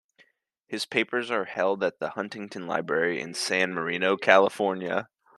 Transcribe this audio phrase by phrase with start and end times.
[0.65, 5.09] His papers are held at the Huntington Library in San Marino, California.